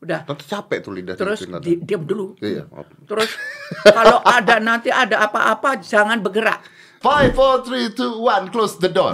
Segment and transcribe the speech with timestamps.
[0.00, 0.24] Udah.
[0.24, 2.32] Tante capek tuh lidah Terus di, diam dulu.
[2.40, 2.64] Iya.
[3.04, 3.36] Terus
[3.96, 6.64] kalau ada nanti ada apa-apa jangan bergerak.
[7.04, 9.12] Five, four, three, two, one, close the door.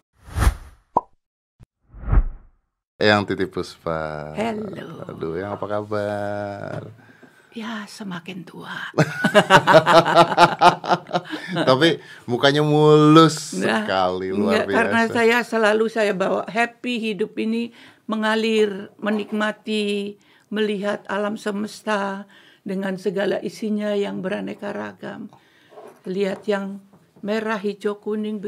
[3.02, 4.32] Yang titip Puspa.
[4.38, 5.04] Hello.
[5.10, 6.80] Aduh, yang apa kabar?
[7.50, 8.92] Ya semakin tua.
[11.68, 11.98] Tapi
[12.28, 14.76] mukanya mulus Enggak, sekali luar enggak, biasa.
[14.76, 17.72] Karena saya selalu saya bawa happy hidup ini
[18.06, 22.24] mengalir, menikmati, melihat alam semesta
[22.66, 25.30] dengan segala isinya yang beraneka ragam.
[26.06, 26.82] Lihat yang
[27.22, 28.38] merah, hijau, kuning,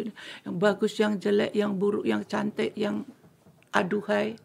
[0.46, 3.02] yang bagus, yang jelek, yang buruk, yang cantik, yang
[3.74, 4.38] aduhai.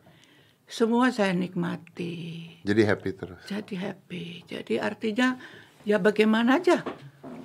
[0.66, 2.50] Semua saya nikmati.
[2.66, 3.42] Jadi happy terus.
[3.46, 4.26] Jadi happy.
[4.50, 5.38] Jadi artinya
[5.86, 6.82] ya bagaimana aja.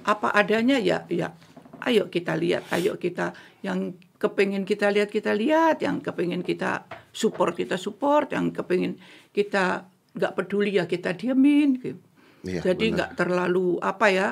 [0.08, 1.28] Apa adanya ya ya
[1.84, 7.54] ayo kita lihat, ayo kita yang kepingin kita lihat kita lihat, yang kepingin kita support
[7.54, 8.96] kita support, yang kepingin
[9.30, 11.80] kita nggak peduli ya kita diamin.
[11.80, 12.00] gitu.
[12.46, 14.28] Iya, Jadi nggak terlalu apa ya.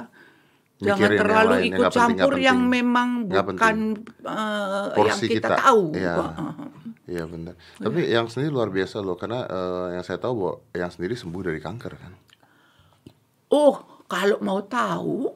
[0.77, 2.77] Jangan Mikirin yang terlalu lain, yang ikut nggak penting, campur nggak yang penting.
[2.77, 3.77] memang bukan
[4.29, 5.57] eh, yang kita, kita.
[5.57, 5.83] tahu.
[5.97, 6.15] Iya.
[7.07, 7.55] Iya benar.
[7.79, 11.43] Tapi yang sendiri luar biasa loh karena eh, yang saya tahu bahwa yang sendiri sembuh
[11.49, 12.13] dari kanker kan.
[13.47, 15.31] Oh, kalau mau tahu,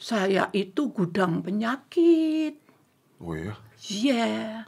[0.00, 2.56] saya itu gudang penyakit.
[3.20, 3.58] Oh iya.
[3.84, 4.64] Iya.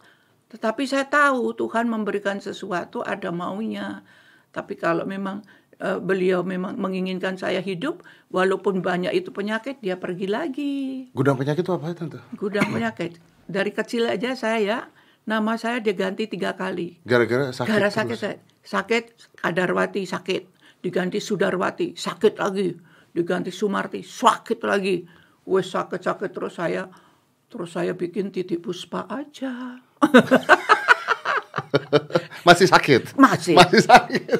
[0.52, 4.04] Tetapi saya tahu Tuhan memberikan sesuatu ada maunya.
[4.52, 5.40] Tapi kalau memang
[5.80, 10.74] eh, beliau memang menginginkan saya hidup, walaupun banyak itu penyakit, dia pergi lagi.
[11.16, 12.20] Gudang penyakit itu apa ya tante?
[12.36, 13.18] Gudang penyakit.
[13.48, 14.86] Dari kecil aja saya,
[15.24, 17.00] nama saya diganti tiga kali.
[17.02, 17.68] Gara-gara sakit.
[17.68, 17.96] Gara terus.
[17.96, 18.36] sakit saya.
[18.62, 19.04] Sakit
[19.42, 20.42] Kadarwati sakit,
[20.86, 22.70] diganti Sudarwati sakit lagi,
[23.10, 25.02] diganti Sumarti sakit lagi.
[25.42, 26.86] Wes sakit-sakit terus saya
[27.50, 29.82] terus saya bikin titik puspa aja.
[32.48, 33.16] Masih sakit.
[33.16, 33.56] Masih.
[33.56, 34.38] Masih sakit.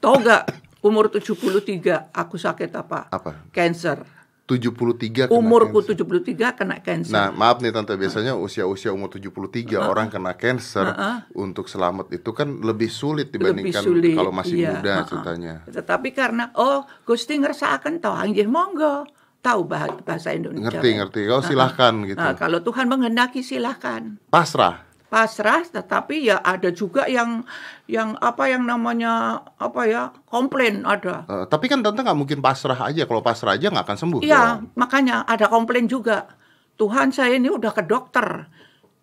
[0.00, 0.42] Tahu gak
[0.84, 3.08] umur 73 aku sakit apa?
[3.08, 3.48] Apa?
[3.52, 4.04] Cancer.
[4.44, 6.04] 73 kena Umurku cancer.
[6.04, 7.16] 73 kena cancer.
[7.16, 10.92] Nah, maaf nih tante, biasanya usia-usia umur 73 orang kena cancer
[11.32, 15.08] untuk selamat itu kan lebih sulit lebih dibandingkan sulit kalau masih iya, muda ha-ha.
[15.08, 15.54] ceritanya.
[15.64, 19.08] Tetapi karena oh Gusti ngersakaken tahu anjir monggo
[19.40, 20.68] tahu bah- bahasa Indonesia.
[20.68, 21.20] Ngerti, ngerti.
[21.24, 22.20] Kalau silahkan gitu.
[22.20, 24.83] Nah, kalau Tuhan menghendaki silahkan Pasrah.
[25.14, 27.46] Pasrah, tetapi ya ada juga yang
[27.86, 31.22] yang apa yang namanya apa ya komplain ada.
[31.30, 33.06] Eh, tapi kan tante nggak mungkin pasrah aja.
[33.06, 34.20] Kalau pasrah aja nggak akan sembuh.
[34.26, 36.26] Iya, makanya ada komplain juga.
[36.74, 38.50] Tuhan saya ini udah ke dokter.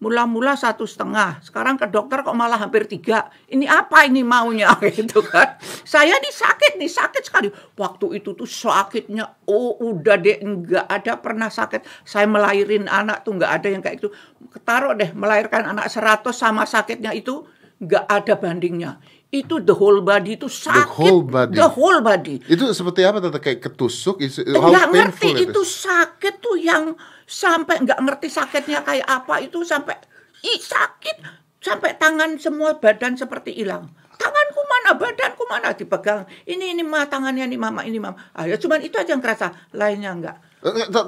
[0.01, 3.29] Mula-mula satu setengah, sekarang ke dokter kok malah hampir tiga.
[3.45, 5.62] Ini apa ini maunya gitu kan?
[5.62, 7.53] Saya nih sakit nih sakit sekali.
[7.78, 11.85] Waktu itu tuh sakitnya, oh udah deh nggak ada pernah sakit.
[12.01, 14.09] Saya melahirin anak tuh nggak ada yang kayak itu.
[14.50, 17.45] Ketaruh deh melahirkan anak 100 sama sakitnya itu
[17.78, 18.97] nggak ada bandingnya.
[19.31, 20.92] Itu the whole body itu sakit.
[20.92, 21.56] whole body.
[21.56, 22.44] The whole body.
[22.46, 23.40] Itu seperti apa tante?
[23.40, 24.19] Kayak ketusuk?
[24.19, 25.72] Is- How Nggak ngerti itu is?
[25.88, 29.96] sakit tuh yang sampai nggak ngerti sakitnya kayak apa itu sampai
[30.44, 31.24] ih sakit
[31.64, 33.88] sampai tangan semua badan seperti hilang
[34.19, 38.59] tanganku mana badanku mana dipegang ini ini mah tangannya ini mama ini mama ah, ya
[38.59, 40.50] cuman itu aja yang kerasa lainnya enggak Eh,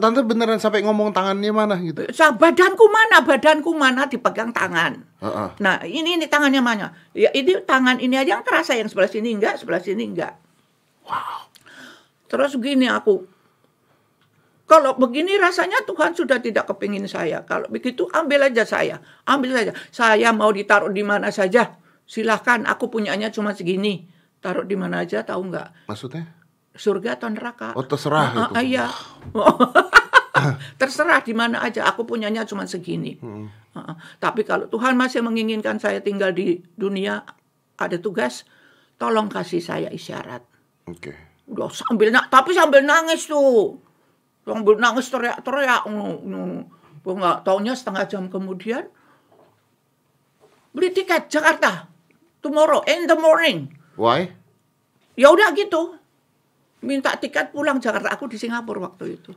[0.01, 2.09] Tante beneran sampai ngomong tangannya mana gitu?
[2.09, 5.49] Sa- badanku mana badanku mana dipegang tangan Heeh.
[5.61, 9.37] nah ini ini tangannya mana ya ini tangan ini aja yang kerasa yang sebelah sini
[9.37, 10.33] enggak sebelah sini enggak
[12.33, 13.29] Terus gini aku,
[14.65, 17.45] kalau begini rasanya Tuhan sudah tidak kepingin saya.
[17.45, 18.97] Kalau begitu ambil aja saya,
[19.29, 19.71] ambil saja.
[19.93, 21.77] Saya mau ditaruh di mana saja,
[22.09, 22.65] silahkan.
[22.65, 24.09] Aku punyanya cuma segini.
[24.41, 25.85] Taruh di mana aja, tahu nggak?
[25.85, 26.25] Maksudnya?
[26.73, 27.77] Surga atau neraka?
[27.77, 28.53] Oh terserah Ah, itu.
[28.57, 28.85] ah, iya.
[30.81, 31.85] Terserah di mana aja.
[31.87, 33.15] Aku punyanya cuma segini.
[33.21, 33.47] Hmm.
[33.73, 33.93] Ah.
[34.17, 37.21] Tapi kalau Tuhan masih menginginkan saya tinggal di dunia,
[37.77, 38.43] ada tugas,
[38.97, 40.41] tolong kasih saya isyarat.
[40.89, 41.13] Oke.
[41.45, 43.77] Udah sambil na tapi sambil nangis tuh.
[44.43, 45.85] Sambil nangis teriak-teriak.
[47.03, 48.87] Gua nggak taunya setengah jam kemudian
[50.73, 51.85] beli tiket Jakarta
[52.41, 53.69] tomorrow in the morning.
[53.93, 54.33] Why?
[55.13, 55.99] Ya udah gitu.
[56.83, 58.11] Minta tiket pulang Jakarta.
[58.11, 59.31] Aku di Singapura waktu itu.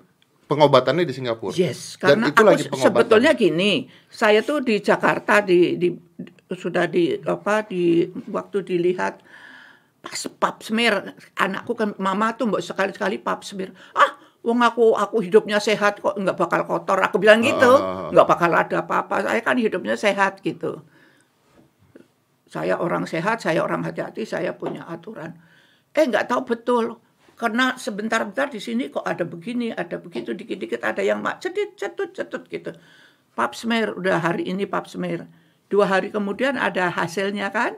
[0.47, 1.55] Pengobatannya di Singapura.
[1.55, 2.85] Yes, Dan karena itu aku lagi pengobatan.
[2.87, 3.73] sebetulnya gini,
[4.07, 5.89] saya tuh di Jakarta di, di
[6.47, 9.19] sudah di apa di waktu dilihat
[9.99, 13.75] pas pap smear anakku kan mama tuh mbok sekali-sekali pap smear.
[13.91, 14.15] Ah,
[14.47, 17.03] wong aku aku hidupnya sehat kok nggak bakal kotor.
[17.03, 18.15] Aku bilang gitu, Ah.
[18.15, 19.27] nggak bakal ada apa-apa.
[19.27, 20.79] Saya kan hidupnya sehat gitu.
[22.47, 25.35] Saya orang sehat, saya orang hati-hati, saya punya aturan.
[25.91, 27.03] Eh nggak tahu betul.
[27.37, 32.17] Karena sebentar-bentar di sini kok ada begini, ada begitu, dikit-dikit ada yang mak cedit, cetut,
[32.17, 32.73] cetut gitu.
[33.37, 35.29] Pap smear, udah hari ini pap smear.
[35.69, 37.77] Dua hari kemudian ada hasilnya kan.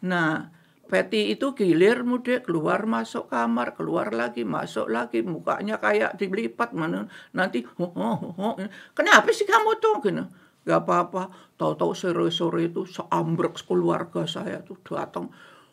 [0.00, 0.48] Nah,
[0.86, 7.10] Patty itu gilir muda keluar masuk kamar keluar lagi masuk lagi mukanya kayak dilipat mana
[7.34, 8.54] nanti oh, oh, oh, oh.
[8.94, 10.22] kenapa sih kamu tuh gini
[10.62, 15.26] gak apa-apa tahu-tahu sore-sore itu seambrek keluarga saya tuh datang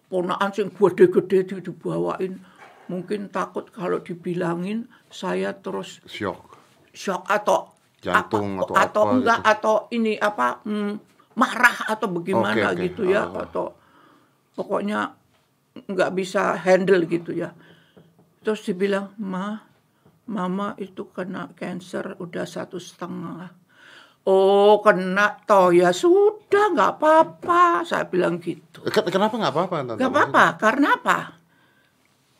[0.09, 2.33] ponaan sing gede-gede di- dibawain
[2.85, 6.57] mungkin takut kalau dibilangin saya terus Shock.
[6.91, 9.51] shock atau Jantung apa, atau apa enggak gitu.
[9.51, 10.93] atau ini apa hmm,
[11.33, 12.83] marah atau bagaimana Oke, oke.
[12.83, 13.47] gitu ya Ah.
[13.47, 13.71] atau
[14.53, 14.99] pokoknya
[15.87, 17.55] nggak bisa handle gitu ya
[18.39, 19.63] terus dibilang ma
[20.25, 23.49] mama itu kena cancer udah satu setengah
[24.23, 29.75] oh kena toh ya sudah nggak apa-apa saya bilang gitu Ken- Kenapa nggak apa-apa?
[29.95, 31.19] Nggak apa-apa karena apa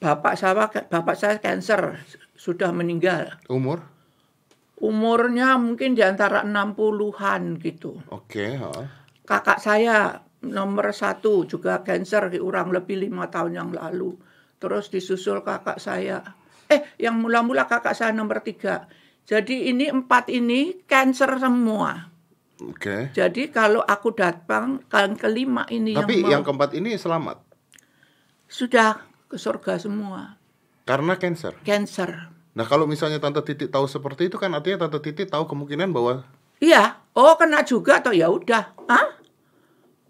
[0.03, 2.03] bapak saya bapak saya cancer
[2.35, 3.93] sudah meninggal Umur?
[4.83, 8.03] umurnya mungkin di antara 60-an gitu.
[8.11, 8.59] Oke.
[8.59, 8.71] ha.
[9.23, 14.19] Kakak saya nomor satu juga cancer kurang lebih lima tahun yang lalu.
[14.59, 16.19] Terus disusul kakak saya.
[16.67, 18.91] Eh, yang mula-mula kakak saya nomor tiga.
[19.23, 22.11] Jadi ini empat ini cancer semua.
[22.59, 23.15] Oke.
[23.15, 27.39] Jadi kalau aku datang, yang kelima ini Tapi yang, yang keempat ini selamat
[28.53, 30.37] sudah ke surga semua.
[30.85, 31.57] karena cancer.
[31.65, 32.29] Cancer.
[32.53, 36.21] Nah kalau misalnya Tante Titi tahu seperti itu kan artinya Tante Titi tahu kemungkinan bahwa
[36.61, 39.17] Iya, oh kena juga atau ya udah, ah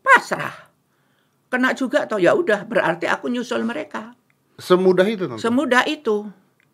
[0.04, 0.70] pasrah.
[1.48, 4.12] Kena juga atau ya udah, berarti aku nyusul mereka.
[4.60, 5.40] semudah itu Tante.
[5.42, 6.30] Semudah itu.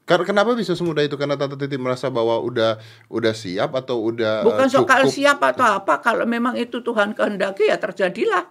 [0.09, 1.13] Kenapa bisa semudah itu?
[1.21, 2.81] Karena Tante Titi merasa bahwa udah
[3.13, 5.13] udah siap atau udah Bukan eh, soal cukup?
[5.13, 8.49] siapa atau apa, kalau memang itu Tuhan kehendaki ya terjadilah.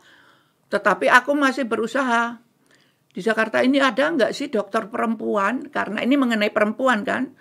[0.71, 2.39] Tetapi aku masih berusaha.
[3.19, 5.67] Di Jakarta ini ada nggak sih dokter perempuan?
[5.75, 7.35] Karena ini mengenai perempuan kan,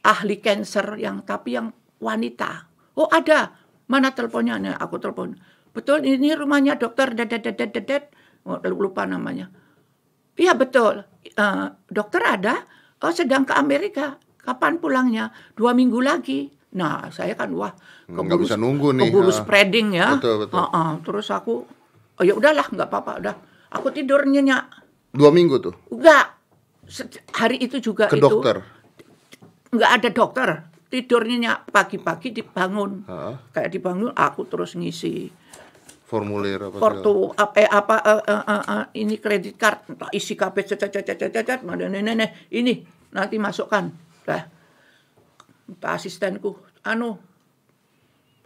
[0.00, 2.64] ahli cancer yang tapi yang wanita.
[2.96, 3.52] Oh ada,
[3.84, 4.56] mana teleponnya?
[4.56, 5.36] Nah, aku telepon.
[5.76, 8.16] Betul, ini rumahnya dokter dedet.
[8.48, 9.52] Oh, lupa namanya.
[10.40, 11.04] Iya betul.
[11.36, 12.64] Eh, dokter ada.
[13.04, 14.16] Oh sedang ke Amerika.
[14.40, 15.36] Kapan pulangnya?
[15.52, 16.48] Dua minggu lagi.
[16.80, 17.76] Nah saya kan wah
[18.08, 20.16] Hmm, nggak bisa nunggu nih, Keburu spreading ya.
[20.16, 20.56] Betul, betul.
[20.62, 20.90] Ah, ah.
[21.02, 21.66] Terus aku,
[22.16, 23.36] oh ya udahlah nggak apa-apa udah.
[23.72, 24.70] Aku tidur nyenyak.
[25.10, 26.36] Dua minggu tuh Enggak.
[27.34, 28.62] Hari itu juga ke itu dokter.
[29.74, 30.48] nggak ada dokter.
[30.86, 33.02] Tidur nyenyak pagi-pagi dibangun.
[33.10, 35.30] Ha, Kayak dibangun aku terus ngisi
[36.06, 40.38] formulir apa kartu apa eh, apa eh, eh, eh, eh, ini kredit card tak isi
[40.38, 42.74] cet mana nih, nih, nih, ini
[43.10, 43.90] nanti masukkan
[44.22, 44.46] dah
[45.82, 46.54] asistenku
[46.86, 47.18] anu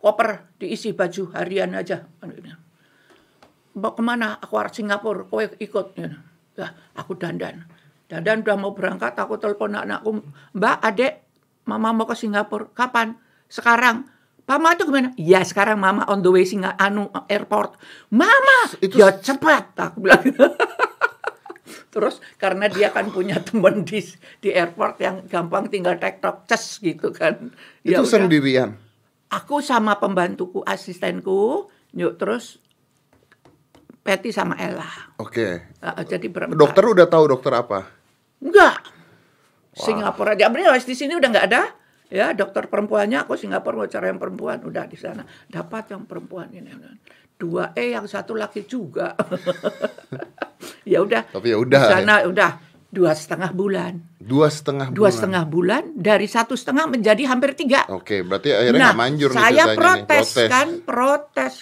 [0.00, 2.08] koper diisi baju harian aja.
[3.80, 6.10] Mau ke mana aku harus Singapura kowe ikut ya
[6.52, 7.64] Dah, aku dandan
[8.06, 10.20] dandan udah mau berangkat aku telepon anakku
[10.52, 11.12] mbak adek
[11.64, 13.16] mama mau ke Singapura kapan
[13.48, 14.04] sekarang
[14.50, 15.14] Mama itu gimana?
[15.14, 17.78] Ya sekarang mama on the way singa anu airport.
[18.10, 20.26] Mama, Itu- ya cepat aku bilang.
[21.94, 24.02] Terus karena dia kan punya teman di
[24.42, 27.54] di airport yang gampang tinggal tektok ces gitu kan.
[27.86, 28.10] itu Ya udah.
[28.10, 28.74] sendirian.
[29.30, 32.58] Aku sama pembantuku, asistenku, yuk terus
[34.00, 34.88] Patty sama Ella.
[35.20, 35.76] Oke.
[35.80, 36.56] Uh, jadi berempat.
[36.56, 37.84] Dokter udah tahu dokter apa?
[38.40, 38.80] Enggak.
[39.76, 40.48] Singapura aja.
[40.48, 41.62] Bener, di sini udah nggak ada.
[42.10, 45.22] Ya, dokter perempuannya aku Singapura mau cari yang perempuan udah di sana.
[45.46, 46.74] Dapat yang perempuan ini.
[47.38, 49.14] Dua E yang satu laki juga.
[50.92, 51.30] ya udah.
[51.30, 52.50] Tapi ya udah, Di sana udah
[52.90, 53.92] dua setengah bulan.
[54.18, 55.14] Dua setengah Dua bulan.
[55.14, 57.86] setengah bulan dari satu setengah menjadi hampir tiga.
[57.88, 61.54] Oke, berarti akhirnya nggak manjur nih Nah, saya nih, protes, kan, protes.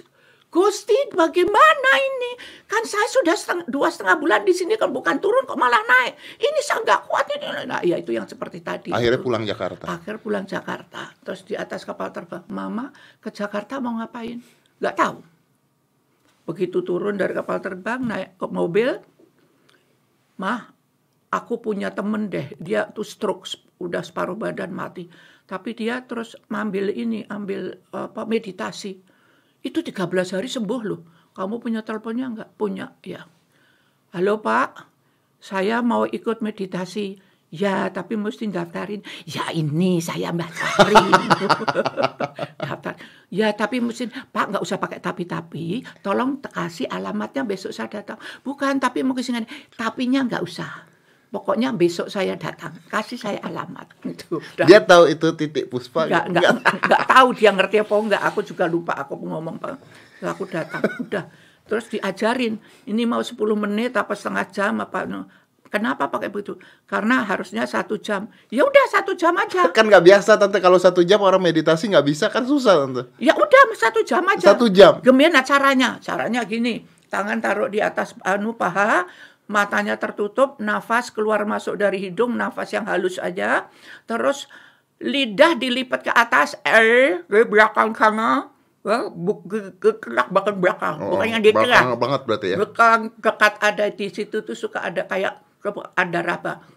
[0.48, 2.32] Gusti, bagaimana ini?
[2.64, 6.16] Kan saya sudah setengah, dua setengah bulan di sini kan bukan turun kok malah naik.
[6.40, 7.46] Ini saya nggak kuat ini.
[7.68, 8.88] Nah, ya itu yang seperti tadi.
[8.88, 9.28] Akhirnya itu.
[9.28, 9.84] pulang Jakarta.
[9.92, 11.12] Akhir pulang Jakarta.
[11.20, 12.88] Terus di atas kapal terbang, Mama
[13.20, 14.40] ke Jakarta mau ngapain?
[14.80, 15.18] Nggak tahu.
[16.48, 18.96] Begitu turun dari kapal terbang naik ke mobil,
[20.40, 20.64] Mah,
[21.28, 23.44] aku punya temen deh, dia tuh stroke,
[23.84, 25.04] udah separuh badan mati.
[25.44, 29.07] Tapi dia terus ambil ini, ambil apa meditasi.
[29.62, 31.00] Itu 13 hari sembuh loh.
[31.34, 32.50] Kamu punya teleponnya enggak?
[32.58, 33.22] Punya, ya.
[34.14, 34.70] Halo Pak,
[35.38, 37.18] saya mau ikut meditasi.
[37.48, 39.00] Ya, tapi mesti daftarin.
[39.24, 41.08] Ya ini saya daftarin.
[42.60, 42.94] Daftar.
[43.32, 45.80] Ya, tapi mesti Pak nggak usah pakai tapi-tapi.
[46.04, 48.20] Tolong kasih alamatnya besok saya datang.
[48.44, 49.48] Bukan, tapi mau ke sini.
[49.72, 50.97] Tapinya nggak usah.
[51.28, 52.72] Pokoknya besok saya datang.
[52.88, 53.92] Kasih saya alamat.
[54.00, 54.40] Gitu.
[54.64, 56.08] Dia tahu itu titik puspa.
[56.08, 56.32] Nggak, gitu?
[56.40, 56.52] nggak,
[56.88, 58.22] nggak tahu dia ngerti apa enggak.
[58.32, 59.76] Aku juga lupa aku ngomong apa.
[60.24, 61.28] Aku datang, udah.
[61.68, 62.56] Terus diajarin,
[62.88, 65.04] ini mau 10 menit apa setengah jam apa.
[65.68, 66.56] Kenapa pakai begitu?
[66.88, 68.32] Karena harusnya satu jam.
[68.48, 69.68] Ya udah satu jam aja.
[69.76, 73.12] Kan nggak biasa tante kalau satu jam orang meditasi nggak bisa kan susah tante.
[73.20, 74.56] Ya udah satu jam aja.
[74.56, 75.04] Satu jam?
[75.04, 76.00] Gimana caranya?
[76.00, 76.96] Caranya gini.
[77.08, 79.08] tangan taruh di atas anu paha,
[79.48, 83.66] matanya tertutup, nafas keluar masuk dari hidung, nafas yang halus aja.
[84.04, 84.46] Terus
[85.00, 88.52] lidah dilipat ke atas, eh, ke belakang sana,
[90.00, 91.64] kerak bahkan belakang, Oh, bukan yang di kerak.
[91.66, 92.56] belakang banget berarti ya.
[92.60, 95.40] Belakang kekat ada di situ tuh suka ada kayak
[95.98, 96.20] ada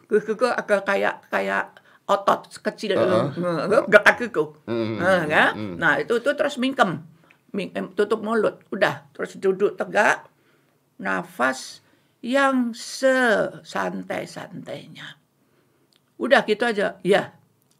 [0.09, 1.63] ke agak kayak kayak
[2.09, 3.31] otot kecil dekat.
[4.67, 6.99] Hmm, Nah, itu itu terus mingkem.
[7.51, 8.63] Ming- em, tutup mulut.
[8.71, 10.27] Udah, terus duduk tegak.
[11.01, 11.81] Nafas
[12.21, 15.17] yang sesantai-santainya.
[16.21, 17.01] Udah gitu aja.
[17.01, 17.33] Ya.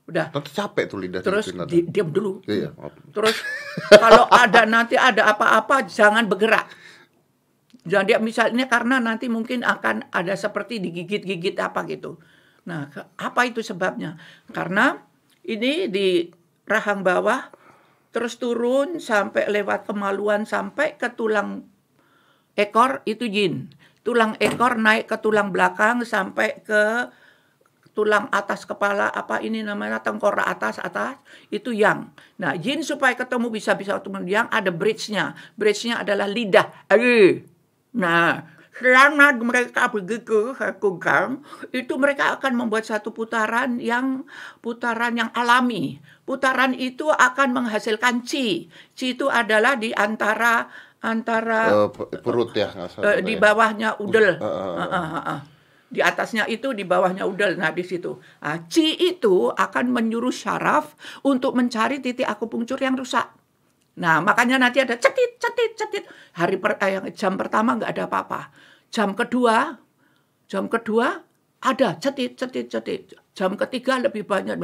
[0.10, 0.34] Udah.
[0.34, 2.42] Nanti capek tuh lidah Terus di, diam dulu.
[2.50, 2.74] Iya.
[3.14, 3.38] Terus
[3.94, 6.66] kalau ada nanti ada apa-apa jangan bergerak.
[7.86, 12.18] Jangan dia misalnya karena nanti mungkin akan ada seperti digigit-gigit apa gitu.
[12.66, 14.18] Nah, apa itu sebabnya?
[14.54, 15.02] Karena
[15.46, 16.30] ini di
[16.70, 17.50] rahang bawah
[18.12, 21.66] terus turun sampai lewat kemaluan sampai ke tulang
[22.54, 23.72] ekor itu jin.
[24.01, 27.10] Tulang ekor naik ke tulang belakang sampai ke
[27.91, 31.20] tulang atas kepala apa ini namanya tengkorak atas atas
[31.51, 32.08] itu yang.
[32.39, 35.36] Nah, jin supaya ketemu bisa-bisa ketemu yang ada bridge-nya.
[35.60, 36.72] Bridge-nya adalah lidah.
[37.91, 38.48] Nah,
[38.79, 41.43] selama mereka begitu lakukan,
[41.75, 44.24] itu mereka akan membuat satu putaran yang
[44.63, 46.00] putaran yang alami.
[46.24, 48.72] Putaran itu akan menghasilkan chi.
[48.96, 52.70] Chi itu adalah di antara antara pe- perut ya
[53.01, 53.41] Eh, di ya.
[53.41, 54.38] bawahnya udel.
[54.38, 55.22] Uh, uh, uh.
[55.38, 55.41] Ah.
[55.91, 57.60] Di atasnya itu, di bawahnya udel.
[57.60, 58.15] Nah, di situ.
[58.39, 60.96] Nah, Ci itu akan menyuruh syaraf
[61.27, 63.27] untuk mencari titik akupunktur yang rusak.
[64.00, 66.03] Nah, makanya nanti ada cetit, cetit, cetit.
[66.39, 68.41] Hari per, eh, yang jam pertama nggak ada apa-apa.
[68.88, 69.75] Jam kedua,
[70.48, 71.27] jam kedua
[71.62, 73.01] ada cetit, cetit, cetit.
[73.32, 74.58] Jam ketiga lebih banyak.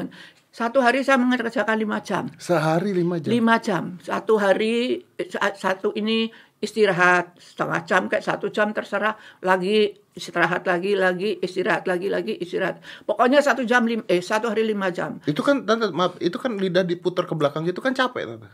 [0.50, 3.30] Satu hari saya mengerjakan lima jam Sehari lima jam.
[3.30, 9.14] lima jam satu hari sa- satu ini istirahat setengah jam kayak satu jam terserah
[9.46, 14.66] lagi istirahat lagi lagi istirahat lagi lagi istirahat pokoknya satu jam lim, eh satu hari
[14.66, 18.26] lima jam Itu kan tante maaf, itu kan lidah diputar ke belakang gitu kan capek
[18.26, 18.50] tante.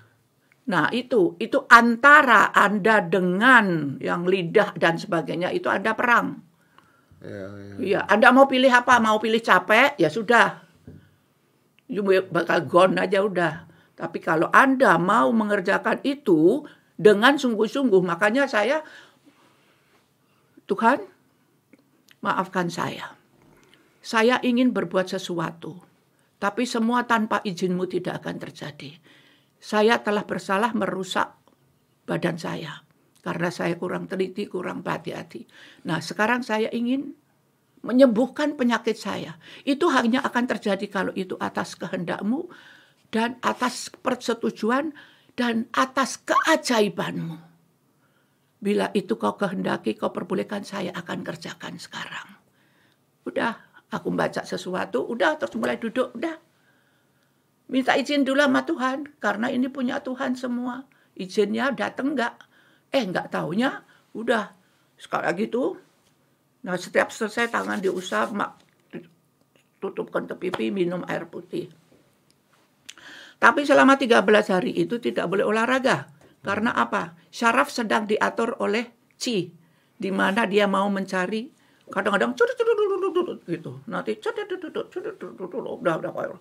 [0.67, 6.43] nah itu itu antara anda dengan yang lidah dan sebagainya itu ada perang
[7.23, 7.75] Ya, ya.
[7.79, 8.99] Iya, Anda mau pilih apa?
[8.99, 9.95] Mau pilih capek?
[9.95, 10.59] Ya sudah.
[11.87, 13.63] You bakal gone aja udah.
[13.95, 16.67] Tapi kalau Anda mau mengerjakan itu
[16.99, 18.83] dengan sungguh-sungguh, makanya saya
[20.67, 20.99] Tuhan,
[22.19, 23.15] maafkan saya.
[24.03, 25.79] Saya ingin berbuat sesuatu,
[26.43, 28.99] tapi semua tanpa izinmu tidak akan terjadi.
[29.63, 31.39] Saya telah bersalah merusak
[32.03, 32.83] badan saya
[33.23, 35.47] karena saya kurang teliti, kurang hati-hati.
[35.87, 37.15] Nah, sekarang saya ingin
[37.79, 39.39] menyembuhkan penyakit saya.
[39.63, 42.51] Itu hanya akan terjadi kalau itu atas kehendakmu
[43.15, 44.91] dan atas persetujuan
[45.39, 47.39] dan atas keajaibanmu.
[48.63, 52.39] Bila itu kau kehendaki, kau perbolehkan saya akan kerjakan sekarang.
[53.27, 53.59] Udah,
[53.91, 56.39] aku baca sesuatu, udah terus mulai duduk, udah.
[57.67, 60.87] Minta izin dulu sama Tuhan, karena ini punya Tuhan semua.
[61.15, 62.39] Izinnya datang enggak?
[62.93, 63.81] Eh, enggak taunya,
[64.13, 64.53] udah.
[64.93, 65.73] Sekali lagi tuh,
[66.61, 68.61] nah setiap selesai tangan diusap, mak
[69.83, 71.67] tutupkan ke pipi, minum air putih.
[73.35, 76.07] Tapi selama 13 hari itu tidak boleh olahraga.
[76.39, 77.19] Karena apa?
[77.27, 78.87] Syaraf sedang diatur oleh
[79.19, 79.51] Ci.
[79.99, 81.51] Di mana dia mau mencari
[81.91, 82.31] kadang-kadang
[83.43, 83.83] gitu.
[83.91, 86.39] Nanti udah udah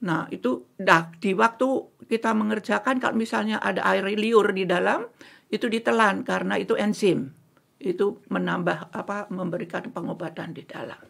[0.00, 1.68] Nah, itu dah di waktu
[2.08, 5.06] kita mengerjakan kalau misalnya ada air liur di dalam
[5.50, 7.34] itu ditelan karena itu enzim.
[7.80, 11.00] Itu menambah apa memberikan pengobatan di dalam.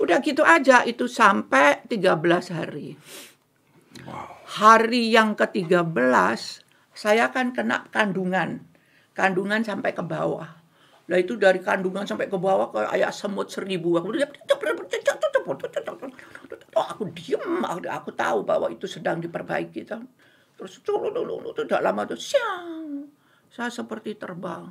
[0.00, 2.96] Udah gitu aja itu sampai 13 hari.
[4.60, 6.40] Hari yang ke-13
[6.96, 8.66] saya kan kena kandungan.
[9.14, 10.60] Kandungan sampai ke bawah.
[11.10, 14.00] Lah itu dari kandungan sampai ke bawah kayak semut seribu.
[14.00, 14.14] Aku
[16.78, 19.84] oh, aku diem, aku, aku tahu bahwa itu sedang diperbaiki.
[19.84, 23.10] Terus tidak lama tuh siang,
[23.50, 24.70] saya seperti terbang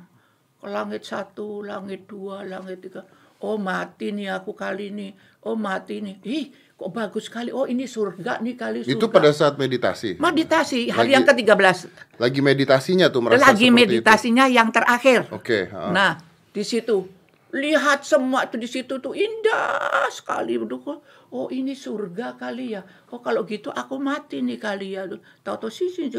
[0.60, 3.04] ke langit satu, langit dua, langit tiga.
[3.40, 5.08] Oh mati nih aku kali ini.
[5.48, 6.20] Oh mati nih.
[6.20, 6.46] Ih
[6.76, 7.48] kok bagus sekali.
[7.48, 8.92] Oh ini surga nih kali surga.
[8.92, 10.20] Itu pada saat meditasi.
[10.20, 11.76] Meditasi hari Lagi- yang ke-13.
[12.20, 15.24] Lagi meditasinya tuh merasa Lagi meditasinya yang terakhir.
[15.24, 15.32] itu.
[15.32, 15.88] Oke, ha.
[15.88, 16.20] Nah,
[16.52, 17.08] di situ
[17.50, 22.82] lihat semua tuh di situ tuh indah sekali Aduh, Oh, ini surga kali ya.
[23.14, 25.06] Oh, kalau gitu aku mati nih kali ya.
[25.46, 26.10] Tahu-tahu sisi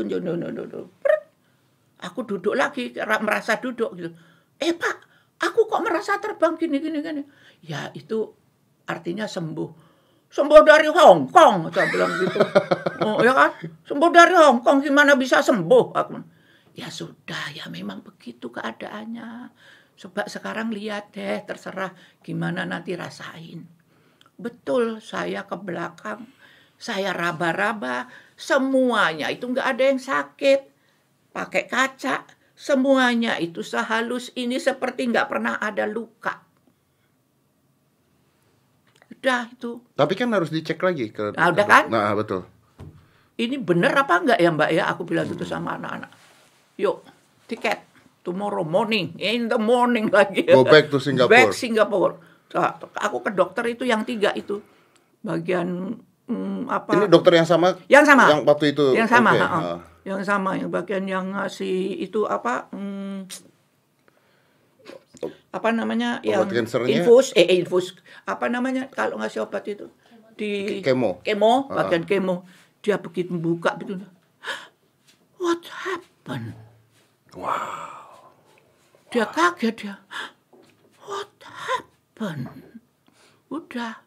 [2.02, 4.10] Aku duduk lagi, ra- merasa duduk gitu.
[4.58, 4.96] Eh, Pak,
[5.42, 7.22] aku kok merasa terbang gini gini gini.
[7.62, 8.34] Ya, itu
[8.90, 9.70] artinya sembuh.
[10.32, 12.40] Sembuh dari Hong Kong, saya bilang gitu.
[13.02, 13.50] Oh, ya kan?
[13.82, 15.86] Sembuh dari Hong Kong gimana bisa sembuh?
[15.98, 16.22] Aku
[16.78, 19.50] Ya sudah, ya memang begitu keadaannya.
[19.98, 21.92] Coba sekarang lihat deh, terserah
[22.22, 23.66] gimana nanti rasain.
[24.40, 26.26] Betul, saya ke belakang,
[26.80, 30.71] saya raba-raba, semuanya itu nggak ada yang sakit.
[31.32, 36.44] Pakai kaca, semuanya itu sehalus ini seperti nggak pernah ada luka.
[39.22, 39.80] Udah itu.
[39.96, 41.84] Tapi kan harus dicek lagi ke Nah, udah kan?
[41.88, 42.44] Nah, betul.
[43.40, 44.84] Ini bener apa enggak ya mbak ya?
[44.92, 46.12] Aku bilang gitu sama anak-anak.
[46.76, 47.06] Yuk,
[47.48, 47.86] tiket
[48.22, 50.46] tomorrow morning, in the morning lagi.
[50.46, 51.32] Go back to Singapore.
[51.32, 52.14] Back Singapore.
[52.52, 52.76] Nah,
[53.08, 54.60] Aku ke dokter itu yang tiga itu.
[55.24, 55.96] Bagian
[56.28, 56.92] hmm, apa?
[56.98, 57.78] Ini dokter yang sama?
[57.88, 58.26] Yang sama.
[58.30, 58.86] Yang waktu itu.
[58.98, 59.60] Yang sama, ha-ha.
[59.62, 59.80] ah.
[60.02, 62.68] Yang sama, yang bagian yang ngasih itu apa?
[62.74, 63.30] hmm,
[65.52, 66.24] apa namanya?
[66.26, 67.04] yang cancernya?
[67.04, 67.94] infus, eh eh, infus.
[68.26, 69.92] Apa namanya kalau ngasih obat itu?
[70.34, 71.22] Di Kemo.
[71.22, 72.48] Kemo, bagian kemo.
[72.82, 74.08] Dia begitu buka begitu.
[75.38, 76.58] What happened?
[77.38, 78.34] Wow.
[79.14, 79.96] Dia kaget dia.
[81.06, 82.50] What happened?
[83.52, 84.02] Udah.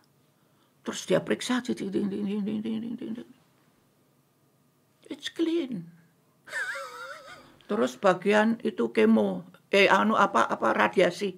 [0.82, 1.60] Terus dia periksa.
[1.62, 3.28] ding, ding, ding, ding, ding, ding.
[5.08, 5.88] It's clean.
[7.64, 11.32] Terus bagian itu kemo, eh anu apa apa radiasi,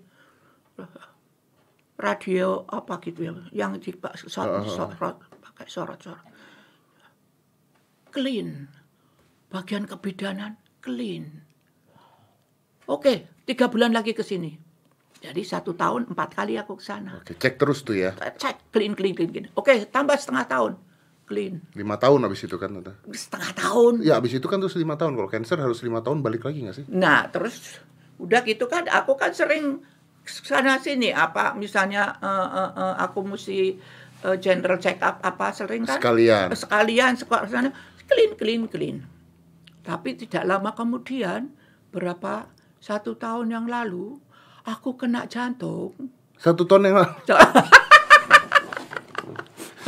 [1.95, 3.95] radio apa gitu ya, yang di
[4.27, 6.27] sorot, sorot, pakai sorot-sorot,
[8.11, 8.67] clean.
[9.47, 11.47] Bagian kebidanan clean.
[12.91, 14.59] Oke, tiga bulan lagi ke sini.
[15.23, 17.23] Jadi satu tahun empat kali aku ke sana.
[17.23, 18.19] Oke, cek terus tuh ya.
[18.19, 19.47] Cek clean, clean, clean, clean.
[19.55, 20.73] Oke, tambah setengah tahun
[21.27, 21.59] clean.
[21.75, 22.95] Lima tahun habis itu kan Tante.
[23.11, 23.93] Setengah tahun.
[24.01, 25.13] Ya habis itu kan terus lima tahun.
[25.13, 26.85] Kalau cancer harus lima tahun balik lagi nggak sih?
[26.89, 27.83] Nah, terus
[28.17, 29.85] udah gitu kan aku kan sering
[30.25, 33.59] sana sini apa misalnya eh, eh, eh, aku mesti
[34.25, 36.49] eh, general check up apa sering kan Sekalian.
[36.51, 37.71] sekalian sekolah sana
[38.09, 38.97] clean clean clean
[39.85, 41.53] tapi tidak lama kemudian
[41.93, 42.49] berapa
[42.81, 44.19] satu tahun yang lalu
[44.65, 45.95] aku kena jantung
[46.37, 47.13] Satu tahun yang lalu.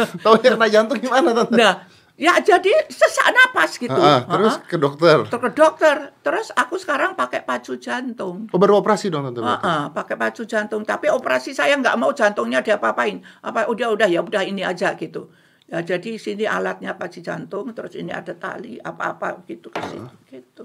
[0.24, 1.54] Tahu yang kena jantung gimana Tante?
[1.54, 1.74] nah
[2.14, 5.18] ya jadi sesak napas gitu Ah, ah, terus Ah, ke dokter.
[5.22, 5.38] ah.
[5.38, 9.38] ke dokter terus aku sekarang pakai pacu jantung Oh, baru operasi dong Tante.
[9.40, 10.82] ah, pakai pacu jantung.
[10.82, 13.18] Tapi operasi saya nggak mau jantungnya diapa-apain.
[13.40, 15.30] Apa udah udah ya udah ini aja gitu.
[15.68, 20.64] Ya jadi sini alatnya pacu jantung, terus ini ada tali apa-apa gitu ke situ gitu.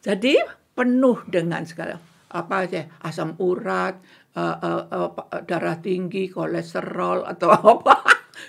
[0.00, 0.36] Jadi
[0.70, 3.98] penuh dengan segala apa aja asam urat,
[4.34, 4.56] eh,
[4.90, 7.96] eh, pa- darah tinggi, kolesterol atau apa.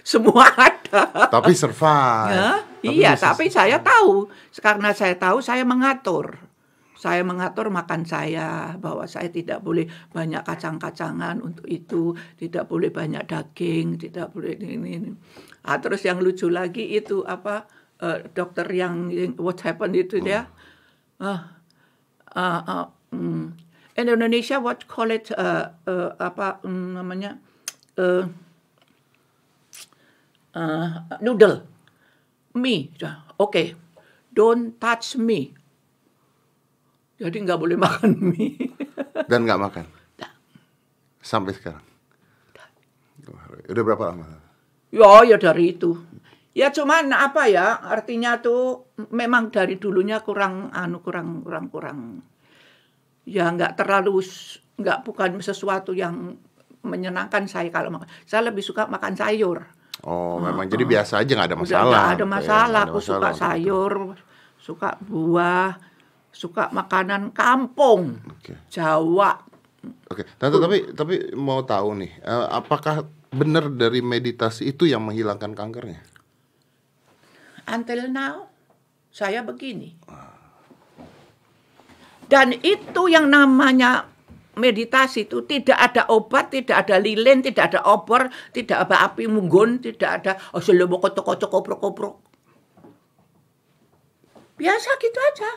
[0.01, 1.29] Semua ada.
[1.29, 2.29] Tapi survive.
[2.33, 2.49] Ya,
[2.81, 4.27] Tapi iya, bisa- tapi saya tahu.
[4.57, 6.41] Karena saya tahu, saya mengatur.
[6.95, 13.21] Saya mengatur makan saya, bahwa saya tidak boleh banyak kacang-kacangan untuk itu, tidak boleh banyak
[13.29, 14.89] daging, tidak boleh ini.
[14.97, 15.11] ini.
[15.61, 17.69] Ah, terus yang lucu lagi itu apa
[18.01, 20.49] eh, dokter yang, yang what happened itu dia,
[21.19, 21.55] ah,
[22.33, 23.64] ah, ah, mm,
[23.95, 27.39] in Indonesia what call it eh, eh, apa mm, namanya
[27.95, 28.23] eh,
[30.55, 30.89] eh,
[31.23, 31.75] noodle
[32.55, 32.91] mie.
[33.35, 33.75] Oke,
[34.31, 35.51] don't touch me.
[37.19, 38.71] Jadi nggak boleh makan mie.
[39.27, 39.85] Dan nggak makan.
[41.19, 41.83] Sampai sekarang.
[43.65, 44.25] Udah berapa lama?
[44.93, 45.97] ya, ya dari itu.
[46.55, 51.99] Ya cuman apa ya, artinya tuh memang dari dulunya kurang anu kurang kurang kurang.
[53.25, 54.21] Ya nggak terlalu
[54.77, 56.37] nggak bukan sesuatu yang
[56.85, 58.05] menyenangkan saya kalau makan.
[58.23, 59.65] Saya lebih suka makan sayur.
[60.05, 61.89] Oh, memang jadi biasa aja nggak ada masalah.
[61.89, 62.83] nggak ada ya, masalah.
[62.85, 63.39] ada Aku suka masalah.
[63.57, 63.93] sayur,
[64.61, 65.71] suka buah,
[66.29, 68.53] suka makanan kampung, Oke.
[68.69, 69.39] Jawa.
[70.11, 75.57] Oke, Tante tapi tapi mau tahu nih, eh, apakah benar dari meditasi itu yang menghilangkan
[75.57, 76.05] kankernya?
[77.65, 78.51] Until now,
[79.09, 79.97] saya begini.
[82.25, 84.09] Dan itu yang namanya
[84.55, 89.77] meditasi itu tidak ada obat, tidak ada lilin, tidak ada obor, tidak ada api munggun,
[89.77, 92.15] tidak ada oh selebo kocok-kocok koprok-koprok.
[94.55, 95.51] Biasa gitu aja.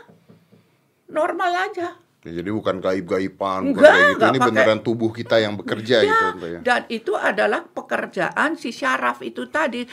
[1.09, 1.89] Normal aja.
[2.27, 4.25] Ya, jadi bukan gaib-gaiban, bukan Enggak, kayak gitu.
[4.27, 6.61] Ini pakai- beneran tubuh kita yang bekerja Ya, gitu, ya.
[6.61, 9.87] dan itu adalah pekerjaan si syaraf itu tadi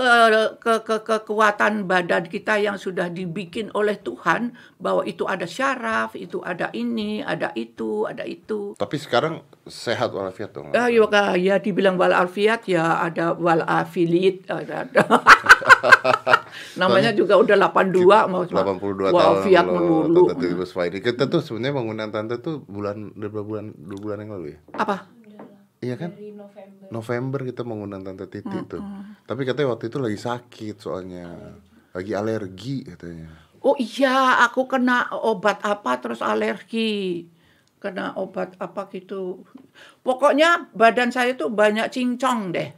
[0.00, 6.16] ke, ke, ke kekuatan badan kita yang sudah dibikin oleh Tuhan bahwa itu ada syaraf,
[6.16, 8.72] itu ada ini, ada itu, ada itu.
[8.80, 10.72] Tapi sekarang sehat walafiat dong.
[10.72, 11.04] Ya, ya,
[11.36, 15.04] ya dibilang walafiat ya ada walafilit ada, ada.
[16.80, 20.22] Namanya juga udah 82 mau 82 tahun walafiat kalau melulu.
[20.32, 20.98] Tante.
[21.04, 24.58] Kita tuh sebenarnya penggunaan Tante tuh bulan berapa bulan dua bulan yang lalu ya?
[24.80, 25.19] Apa?
[25.80, 26.12] Iya kan?
[26.12, 28.84] dari November November kita mengundang Tante Titi tuh.
[29.24, 31.56] Tapi katanya waktu itu lagi sakit soalnya.
[31.96, 33.32] Lagi alergi katanya.
[33.60, 37.24] Oh iya, aku kena obat apa terus alergi.
[37.80, 39.40] Kena obat apa gitu.
[40.04, 42.70] Pokoknya badan saya tuh banyak cincong deh.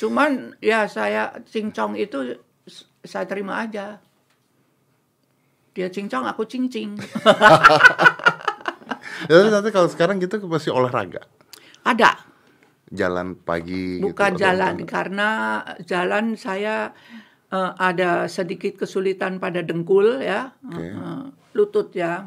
[0.00, 2.34] Cuman ya saya cincong itu
[3.04, 4.00] saya terima aja.
[5.74, 6.94] Dia cincong, aku cincing.
[9.30, 11.26] Jadi tante kalau sekarang gitu masih olahraga,
[11.84, 12.10] Ada,
[12.94, 13.98] jalan pagi.
[14.00, 14.88] gitu, bukan atau jalan bukan?
[14.88, 15.28] karena
[15.84, 16.94] jalan saya
[17.50, 20.80] eh, ada sedikit kesulitan pada dengkul ya, Oke.
[20.80, 22.24] eh, lutut ya.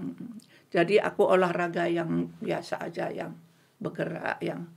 [0.68, 3.32] Jadi aku olahraga yang biasa aja, yang
[3.80, 4.68] bergerak, yang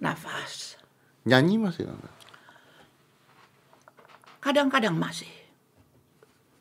[0.00, 0.80] nafas.
[1.28, 1.86] Nyanyi masih?
[4.42, 5.30] Kadang-kadang masih.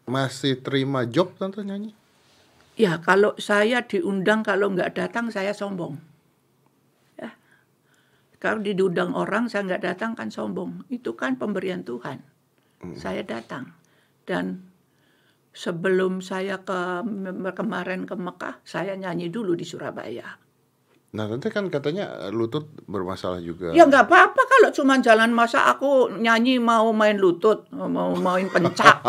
[0.05, 1.97] Masih terima job tante nyanyi?
[2.81, 6.01] Ya kalau saya diundang kalau nggak datang saya sombong.
[7.13, 7.37] Ya.
[8.41, 10.89] Kalau diundang orang saya nggak datang kan sombong.
[10.89, 12.25] Itu kan pemberian Tuhan.
[12.97, 13.77] Saya datang
[14.25, 14.65] dan
[15.53, 17.05] sebelum saya ke
[17.53, 20.40] kemarin ke Mekah saya nyanyi dulu di Surabaya.
[21.11, 23.75] Nah tante kan katanya lutut bermasalah juga.
[23.75, 29.03] Ya nggak apa-apa kalau cuma jalan masa aku nyanyi mau main lutut, mau main pencak.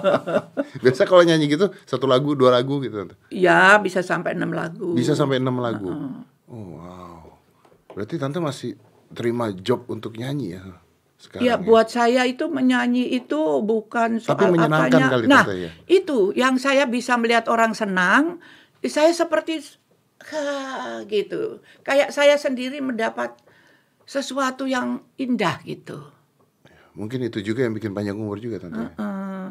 [0.84, 4.92] Biasa kalau nyanyi gitu satu lagu dua lagu gitu ya bisa sampai enam lagu.
[4.92, 5.88] Bisa sampai enam lagu.
[6.52, 7.24] Oh wow.
[7.96, 8.76] Berarti tante masih
[9.16, 10.64] terima job untuk nyanyi ya
[11.22, 11.46] sekarang.
[11.46, 15.06] Ya, buat saya itu menyanyi itu bukan soal Tapi menyenangkan apanya.
[15.14, 15.70] kali, nah, ya?
[15.86, 18.42] itu yang saya bisa melihat orang senang,
[18.82, 19.62] saya seperti
[20.30, 21.64] "Ha," gitu.
[21.82, 23.34] Kayak saya sendiri mendapat
[24.06, 25.98] sesuatu yang indah gitu.
[26.92, 28.92] Mungkin itu juga yang bikin panjang umur juga tante.
[29.00, 29.48] Eh,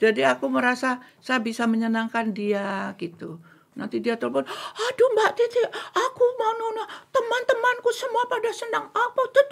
[0.00, 3.38] jadi aku merasa saya bisa menyenangkan dia gitu.
[3.76, 5.62] Nanti dia telepon, aduh Mbak Titi,
[5.94, 9.50] aku mau nona, teman-temanku semua pada senang, aku tetap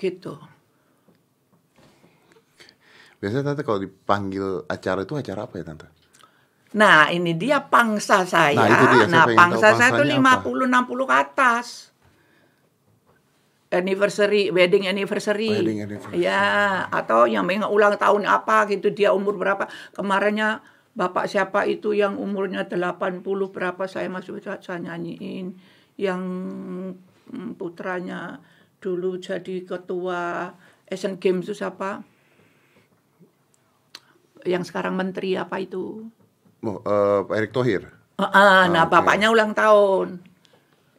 [0.00, 0.34] gitu.
[3.20, 5.93] Biasanya tante kalau dipanggil acara itu acara apa ya tante?
[6.74, 8.58] Nah, ini dia pangsa saya.
[8.58, 11.66] Nah, itu dia, saya Nah, pangsa saya itu pangsanya 50 60 ke atas.
[13.70, 15.50] Anniversary, wedding anniversary.
[15.50, 16.22] Wedding anniversary.
[16.22, 16.42] Ya,
[16.90, 19.70] atau yang mengulang tahun apa gitu, dia umur berapa.
[19.94, 20.62] Kemarinnya
[20.94, 23.18] Bapak siapa itu yang umurnya 80
[23.50, 25.58] berapa saya masuk saya nyanyiin.
[25.98, 26.22] Yang
[27.34, 28.38] mm, putranya
[28.78, 30.54] dulu jadi ketua
[30.86, 32.06] Asian Games itu siapa?
[34.46, 36.06] Yang sekarang menteri apa itu?
[36.64, 36.80] Oh,
[37.28, 37.82] Pak Erick Thohir.
[38.16, 38.94] Ah, nah, oke.
[38.94, 40.22] bapaknya ulang tahun.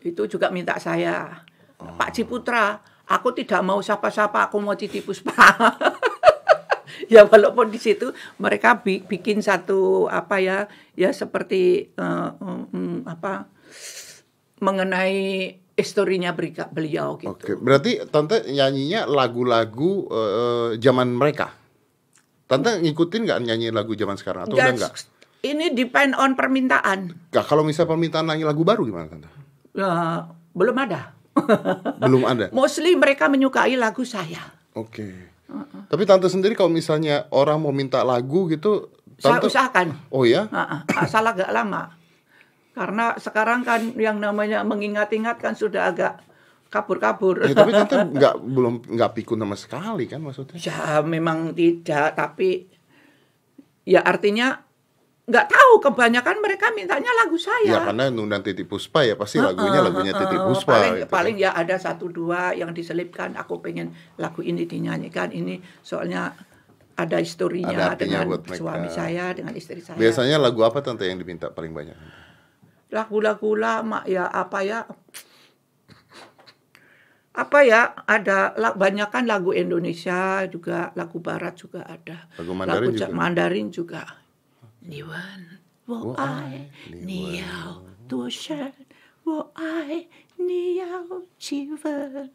[0.04, 1.44] Itu juga minta saya.
[1.76, 5.34] Pak Ciputra, aku tidak mau siapa-siapa, aku mau Titi Puspa.
[7.14, 10.58] ya walaupun di situ mereka bi- bikin satu apa ya,
[10.96, 13.50] ya seperti eh, mm, apa
[14.64, 16.32] mengenai historinya
[16.72, 17.36] beliau gitu.
[17.36, 21.52] Oke, berarti tante nyanyinya lagu-lagu eh, zaman mereka.
[22.46, 24.94] Tante ngikutin nggak nyanyi lagu zaman sekarang atau udah Dan nggak?
[25.46, 27.30] Ini depend on permintaan.
[27.30, 29.30] Nggak, kalau misal permintaan nyanyi lagu baru gimana tante?
[29.78, 30.26] Ya,
[30.58, 31.14] belum ada.
[32.00, 32.48] Belum ada.
[32.56, 34.40] Mostly mereka menyukai lagu saya.
[34.72, 35.36] Oke.
[35.92, 38.88] Tapi tante sendiri kalau misalnya orang mau minta lagu gitu,
[39.20, 39.88] Saya tante usahakan.
[40.16, 40.48] Oh ya?
[40.56, 41.92] Ah, ah, asal agak lama.
[42.72, 46.24] Karena sekarang kan yang namanya mengingat-ingat kan sudah agak
[46.72, 47.44] kabur-kabur.
[47.44, 50.56] Ya, tapi tante nggak belum nggak pikun sama sekali kan maksudnya?
[50.60, 52.68] Ya memang tidak, tapi
[53.84, 54.66] ya artinya
[55.26, 57.82] nggak tahu kebanyakan mereka mintanya lagu Ya saya.
[57.84, 60.78] karena nundang Titi Puspa ya pasti lagunya lagunya Titi Puspa.
[60.78, 61.44] paling gitu paling kan.
[61.44, 63.34] ya ada satu dua yang diselipkan.
[63.36, 66.38] Aku pengen lagu ini dinyanyikan ini soalnya
[66.94, 68.62] ada historinya Ada dengan buat mereka.
[68.62, 69.98] suami saya dengan istri saya.
[69.98, 71.98] Biasanya lagu apa tante yang diminta paling banyak?
[72.86, 74.86] lagu-lagu lama ya apa ya
[77.36, 78.38] apa ya ada
[78.72, 83.12] banyak kan lagu Indonesia juga lagu Barat juga ada Lagu Mandarin Ja- juga?
[83.12, 84.04] Mandarin juga
[84.88, 85.18] 你问
[85.86, 88.72] 我爱你要多深？
[89.24, 90.86] 我爱你要
[91.40, 92.32] 几分？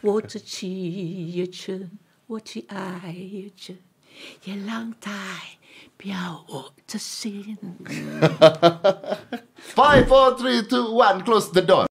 [0.00, 1.90] 我自己也真，
[2.26, 3.78] 我去爱也真，
[4.44, 5.10] 也让代
[5.96, 7.58] 表我的心。
[9.74, 11.22] Five, four, three, two, one.
[11.24, 11.86] Close the door.